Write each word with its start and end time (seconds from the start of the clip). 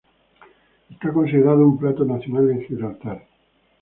Es 0.99 1.11
considerado 1.11 1.59
un 1.59 1.77
plato 1.77 2.03
nacional 2.05 2.49
en 2.49 2.65
Gibraltar. 2.65 3.21